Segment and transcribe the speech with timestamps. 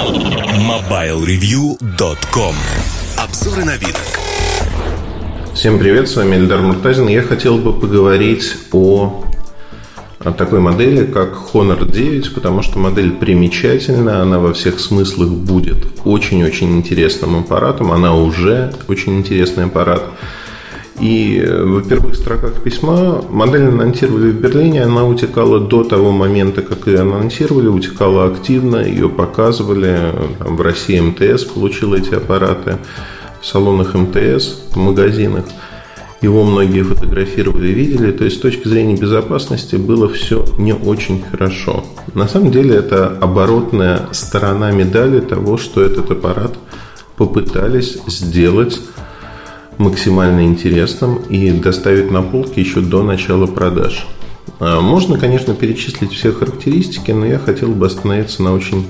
[0.00, 2.54] MobileReview.com
[3.18, 3.94] Обзоры на вид.
[5.52, 7.06] Всем привет, с вами Эльдар Муртазин.
[7.06, 9.26] Я хотел бы поговорить о
[10.38, 16.78] такой модели, как Honor 9, потому что модель примечательная, она во всех смыслах будет очень-очень
[16.78, 20.02] интересным аппаратом, она уже очень интересный аппарат.
[21.00, 26.86] И в первых строках письма модель анонсировали в Берлине, она утекала до того момента, как
[26.86, 32.76] ее анонсировали, утекала активно, ее показывали, там, в России МТС получил эти аппараты,
[33.40, 35.46] в салонах МТС, в магазинах.
[36.20, 38.12] Его многие фотографировали, видели.
[38.12, 41.82] То есть, с точки зрения безопасности было все не очень хорошо.
[42.12, 46.52] На самом деле, это оборотная сторона медали того, что этот аппарат
[47.16, 48.78] попытались сделать
[49.80, 54.06] максимально интересным и доставить на полки еще до начала продаж.
[54.60, 58.86] А, можно, конечно, перечислить все характеристики, но я хотел бы остановиться на очень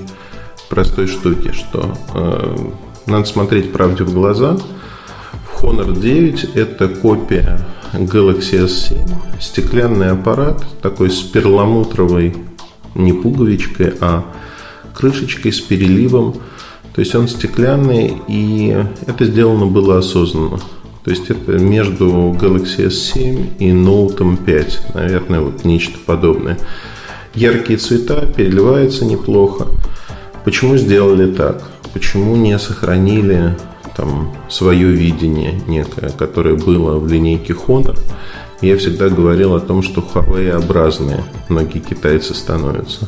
[0.69, 2.57] простой штуке, что э,
[3.05, 4.57] надо смотреть правде в глаза.
[5.61, 12.35] Honor 9 это копия Galaxy S7, стеклянный аппарат, такой с перламутровой
[12.95, 14.25] не пуговичкой, а
[14.93, 16.35] крышечкой с переливом.
[16.93, 18.75] То есть он стеклянный, и
[19.07, 20.59] это сделано было осознанно.
[21.03, 22.05] То есть это между
[22.39, 26.59] Galaxy S7 и Note 5, наверное, вот нечто подобное.
[27.33, 29.67] Яркие цвета, переливается неплохо.
[30.43, 31.63] Почему сделали так?
[31.93, 33.55] Почему не сохранили
[33.95, 37.97] там свое видение некое, которое было в линейке Honor?
[38.61, 43.07] Я всегда говорил о том, что Huawei-образные многие китайцы становятся.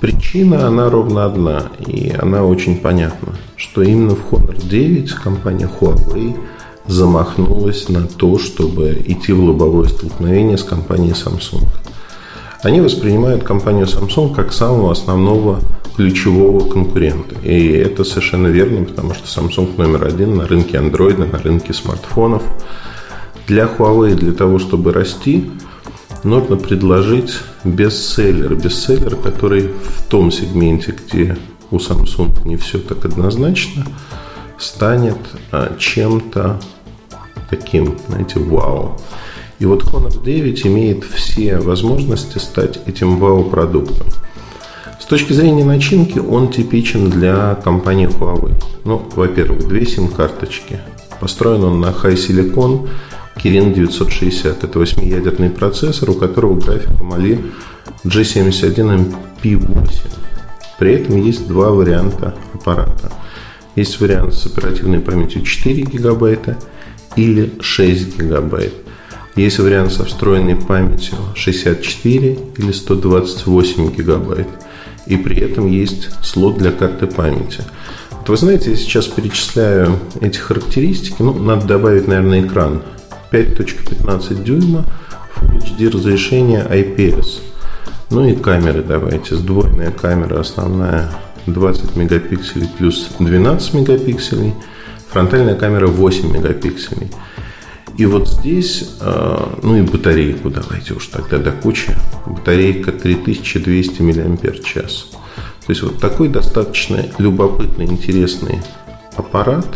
[0.00, 6.36] Причина, она ровно одна, и она очень понятна, что именно в Honor 9 компания Huawei–
[6.86, 11.66] замахнулась на то, чтобы идти в лобовое столкновение с компанией Samsung.
[12.62, 15.60] Они воспринимают компанию Samsung как самого основного
[15.96, 17.34] ключевого конкурента.
[17.42, 22.42] И это совершенно верно, потому что Samsung номер один на рынке Android, на рынке смартфонов.
[23.46, 25.50] Для Huawei, для того, чтобы расти,
[26.22, 27.34] нужно предложить
[27.64, 28.54] бестселлер.
[28.54, 31.36] Бестселлер, который в том сегменте, где
[31.70, 33.86] у Samsung не все так однозначно–
[34.62, 35.18] станет
[35.50, 36.60] а, чем-то
[37.50, 38.98] таким, знаете, вау.
[39.58, 44.06] И вот Honor 9 имеет все возможности стать этим вау-продуктом.
[44.98, 48.54] С точки зрения начинки он типичен для компании Huawei.
[48.84, 50.80] Ну, во-первых, две сим-карточки.
[51.20, 52.88] Построен он на High Silicon
[53.36, 54.64] Kirin 960.
[54.64, 57.52] Это восьмиядерный процессор, у которого графика Mali
[58.04, 60.12] G71MP8.
[60.78, 63.12] При этом есть два варианта аппарата–
[63.76, 66.58] есть вариант с оперативной памятью 4 гигабайта
[67.16, 68.74] или 6 гигабайт.
[69.34, 74.48] Есть вариант со встроенной памятью 64 или 128 гигабайт.
[75.06, 77.64] И при этом есть слот для карты памяти.
[78.10, 81.16] Вот вы знаете, я сейчас перечисляю эти характеристики.
[81.20, 82.82] Ну, надо добавить, наверное, экран.
[83.32, 84.84] 5.15 дюйма,
[85.36, 87.40] Full HD разрешение IPS.
[88.10, 89.34] Ну и камеры давайте.
[89.34, 91.10] Сдвоенная камера основная
[91.46, 94.54] 20 мегапикселей плюс 12 мегапикселей,
[95.10, 97.10] фронтальная камера 8 мегапикселей.
[97.98, 101.94] И вот здесь, а, ну и батарейку давайте уж тогда до кучи.
[102.26, 104.72] Батарейка 3200 мАч.
[104.72, 108.60] То есть вот такой достаточно любопытный, интересный
[109.16, 109.66] аппарат.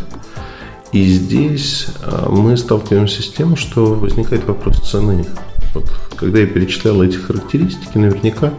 [0.93, 5.27] И здесь а, мы сталкиваемся с тем, что возникает вопрос цены.
[5.75, 5.85] Вот,
[6.17, 8.55] когда я перечислял эти характеристики, наверняка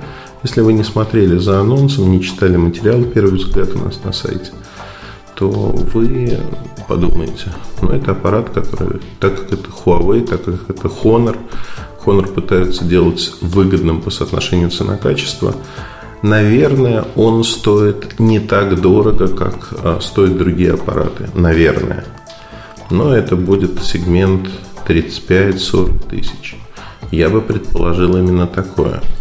[0.47, 4.51] если вы не смотрели за анонсом, не читали материалы «Первый взгляд» у нас на сайте,
[5.35, 6.39] то вы
[6.87, 11.35] подумаете, ну, это аппарат, который, так как это Huawei, так как это Honor,
[12.05, 15.53] Honor пытаются делать выгодным по соотношению цена-качество,
[16.21, 21.29] наверное, он стоит не так дорого, как а, стоят другие аппараты.
[21.33, 22.05] Наверное.
[22.89, 24.47] Но это будет сегмент
[24.87, 26.55] 35-40 тысяч.
[27.11, 29.01] Я бы предположил именно такое–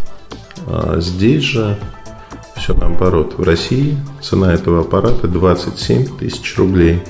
[0.66, 1.78] а здесь же
[2.56, 3.34] все наоборот.
[3.38, 7.02] В России цена этого аппарата 27 тысяч рублей.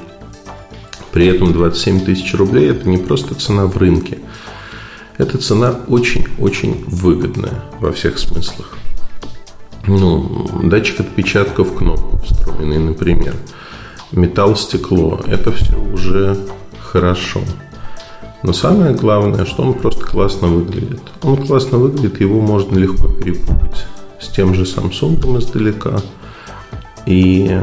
[1.13, 4.19] При этом 27 тысяч рублей это не просто цена в рынке.
[5.17, 8.77] Эта цена очень-очень выгодная во всех смыслах.
[9.87, 13.35] Ну, датчик отпечатков кнопок встроенный, например.
[14.13, 15.21] Металл, стекло.
[15.27, 16.37] Это все уже
[16.79, 17.41] хорошо.
[18.47, 21.01] Но самое главное, что он просто классно выглядит.
[21.25, 23.87] Он классно выглядит, его можно легко перепутать
[24.21, 25.97] с тем же Samsung издалека.
[27.07, 27.61] И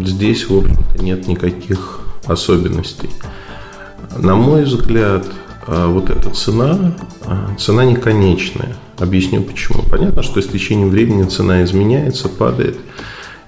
[0.00, 3.10] здесь, в общем-то, нет никаких особенностей.
[4.16, 5.26] На мой взгляд,
[5.66, 6.94] а, вот эта цена,
[7.24, 8.76] а, цена не конечная.
[8.98, 9.82] Объясню почему.
[9.90, 12.76] Понятно, что с течением времени цена изменяется, падает.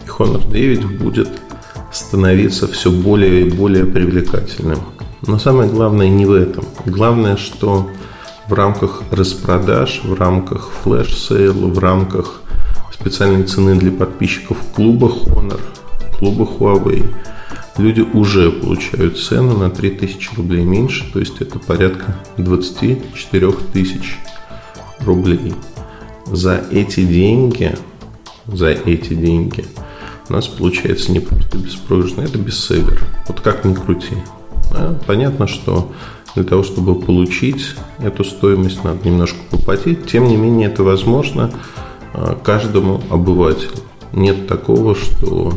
[0.04, 1.28] И Honor 9 будет
[1.92, 4.80] становиться все более и более привлекательным.
[5.26, 6.64] Но самое главное не в этом.
[6.86, 7.88] Главное, что
[8.48, 12.42] в рамках распродаж, в рамках flash sale а, в рамках
[12.92, 15.60] специальной цены для подписчиков клуба Honor,
[16.18, 17.06] клуба Huawei,
[17.78, 24.18] люди уже получают цену на 3000 рублей меньше, то есть это порядка 24 тысяч
[25.00, 25.54] рублей.
[26.26, 27.74] За эти деньги,
[28.46, 29.64] за эти деньги
[30.28, 33.02] у нас получается не просто беспроигрышный, это бестселлер.
[33.28, 34.16] Вот как ни крути.
[35.06, 35.92] Понятно, что
[36.34, 40.06] для того, чтобы получить эту стоимость, надо немножко поплатить.
[40.06, 41.50] Тем не менее, это возможно
[42.12, 43.72] а, каждому обывателю.
[44.12, 45.52] Нет такого, что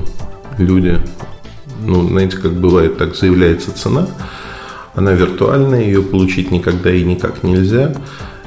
[0.57, 0.99] люди,
[1.83, 4.07] ну, знаете, как бывает, так заявляется цена,
[4.93, 7.95] она виртуальная, ее получить никогда и никак нельзя.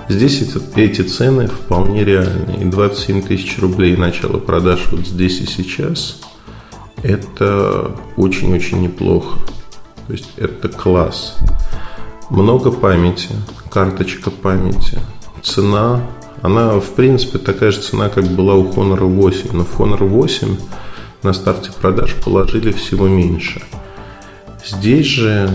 [0.08, 2.56] Здесь эти, эти цены вполне реальны.
[2.60, 6.20] И 27 тысяч рублей начало продаж вот здесь и сейчас–
[7.02, 9.38] это очень-очень неплохо.
[10.10, 11.36] То есть это класс.
[12.30, 13.28] Много памяти,
[13.70, 14.98] карточка памяти,
[15.40, 16.00] цена.
[16.42, 19.50] Она, в принципе, такая же цена, как была у Honor 8.
[19.52, 20.56] Но в Honor 8
[21.22, 23.62] на старте продаж положили всего меньше.
[24.66, 25.48] Здесь же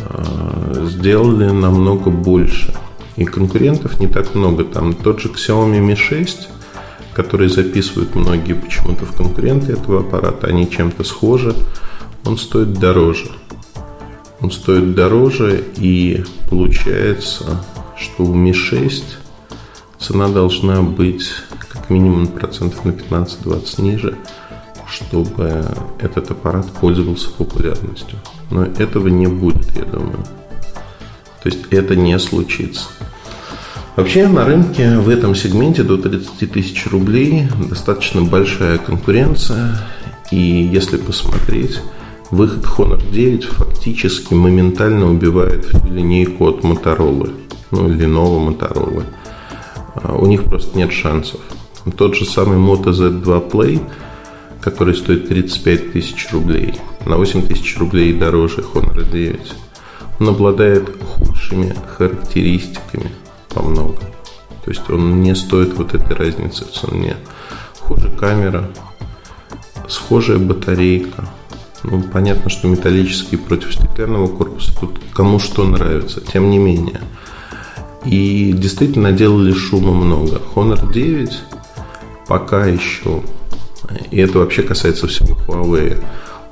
[0.00, 2.74] э, сделали намного больше.
[3.16, 4.64] И конкурентов не так много.
[4.64, 6.50] Там тот же Xiaomi Mi 6,
[7.14, 11.54] который записывают многие почему-то в конкуренты этого аппарата, они чем-то схожи,
[12.26, 13.30] он стоит дороже.
[14.42, 17.64] Он стоит дороже, и получается,
[17.96, 19.04] что у Mi 6
[20.00, 21.30] цена должна быть
[21.68, 24.18] как минимум процентов на 15-20 ниже,
[24.88, 25.64] чтобы
[26.00, 28.18] этот аппарат пользовался популярностью.
[28.50, 30.24] Но этого не будет, я думаю.
[31.42, 32.88] То есть это не случится.
[33.94, 39.78] Вообще на рынке в этом сегменте до 30 тысяч рублей достаточно большая конкуренция.
[40.30, 41.78] И если посмотреть,
[42.32, 47.32] выход Honor 9 фактически моментально убивает всю линейку от Motorola.
[47.70, 49.04] Ну, Lenovo Motorola.
[49.94, 51.40] А, у них просто нет шансов.
[51.96, 53.80] Тот же самый Moto Z2 Play,
[54.60, 56.74] который стоит 35 тысяч рублей,
[57.06, 59.52] на 8 тысяч рублей дороже Honor 9
[60.22, 63.10] он обладает худшими характеристиками
[63.48, 63.98] по много.
[64.64, 67.16] То есть он не стоит вот этой разницы в цене.
[67.80, 68.70] Хуже камера,
[69.88, 71.28] схожая батарейка.
[71.84, 76.20] Ну, понятно, что металлический против стеклянного корпуса тут кому что нравится.
[76.20, 77.00] Тем не менее.
[78.04, 80.40] И действительно наделали шума много.
[80.54, 81.32] Honor 9
[82.26, 83.22] пока еще,
[84.10, 86.02] и это вообще касается всего Huawei,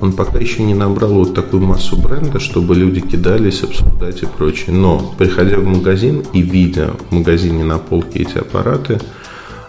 [0.00, 4.74] он пока еще не набрал вот такую массу бренда, чтобы люди кидались, обсуждать и прочее.
[4.74, 8.98] Но, приходя в магазин и видя в магазине на полке эти аппараты,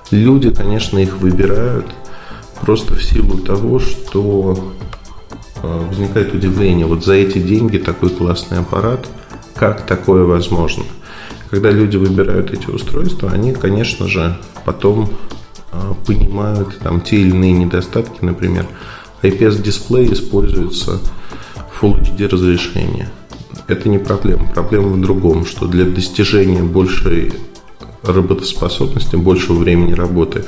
[0.09, 1.87] люди, конечно, их выбирают
[2.61, 4.73] просто в силу того, что
[5.67, 6.85] возникает удивление.
[6.85, 9.07] Вот за эти деньги такой классный аппарат,
[9.55, 10.83] как такое возможно?
[11.49, 15.09] Когда люди выбирают эти устройства, они, конечно же, потом
[15.71, 18.67] э, понимают там те или иные недостатки, например,
[19.21, 20.99] IPS-дисплей используется
[21.79, 23.09] Full HD разрешение.
[23.67, 24.49] Это не проблема.
[24.53, 27.33] Проблема в другом, что для достижения большей
[28.03, 30.45] работоспособности, большего времени работы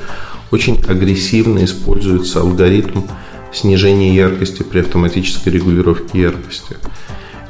[0.50, 3.00] очень агрессивно используется алгоритм
[3.54, 6.76] снижения яркости при автоматической регулировке яркости.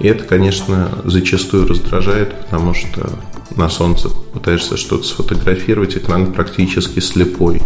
[0.01, 3.11] И это, конечно, зачастую раздражает, потому что
[3.57, 7.63] на солнце пытаешься что-то сфотографировать, экран практически слепой.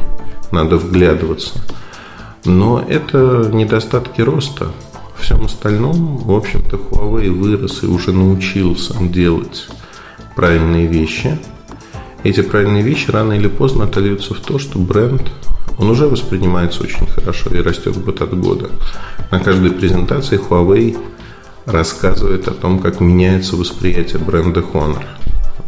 [0.53, 1.63] Надо вглядываться–
[2.45, 4.73] но это недостатки роста.
[5.15, 9.69] В всем остальном, в общем-то, Huawei вырос и уже научился делать
[10.37, 11.39] правильные вещи.
[12.23, 15.31] Эти правильные вещи рано или поздно отольются в то, что бренд,
[15.79, 18.71] он уже воспринимается очень хорошо и растет год от года.
[19.31, 20.99] На каждой презентации Huawei
[21.65, 25.05] рассказывает о том, как меняется восприятие бренда Honor.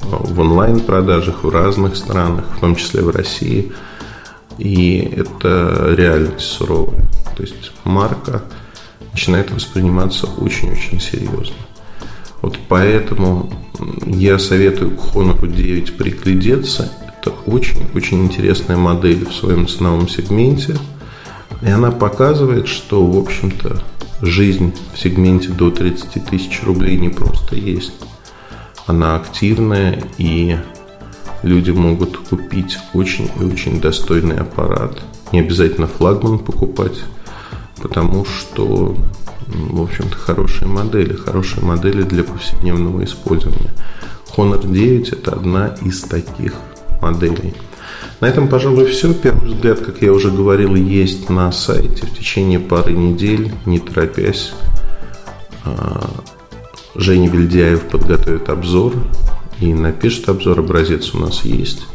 [0.02, 3.72] В онлайн-продажах в разных странах, в том числе в России–
[4.60, 7.08] и это реальность суровая.
[7.34, 8.42] То есть марка
[9.12, 11.56] начинает восприниматься очень-очень серьезно.
[12.42, 13.50] Вот поэтому
[14.04, 16.92] я советую к Honor 9 приглядеться.
[17.20, 20.74] Это очень-очень интересная модель в своем ценовом сегменте.
[21.60, 23.82] И она показывает, что, в общем-то,
[24.22, 27.92] жизнь в сегменте до 30 тысяч рублей не просто есть.
[28.86, 30.56] Она активная и
[31.42, 34.98] люди могут купить очень и очень достойный аппарат.
[35.32, 37.04] Не обязательно флагман покупать,
[37.82, 38.96] потому что,
[39.46, 43.74] в общем-то, хорошие модели, хорошие модели для повседневного использования.
[44.36, 46.54] Honor 9– это одна из таких
[47.00, 47.54] моделей.
[48.20, 49.14] На этом, пожалуй, все.
[49.14, 54.52] Первый взгляд, как я уже говорил, есть на сайте в течение пары недель, не торопясь.
[55.64, 56.10] А,
[56.94, 58.92] Женя Вильдяев подготовит обзор
[59.60, 61.86] и напишет обзор, образец у нас есть.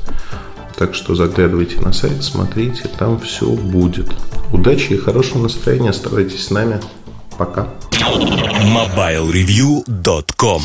[0.77, 4.07] Так что заглядывайте на сайт, смотрите, там все будет.
[4.51, 6.81] Удачи и хорошего настроения, оставайтесь с нами.
[7.37, 7.67] Пока.
[7.91, 10.61] MobileReview.com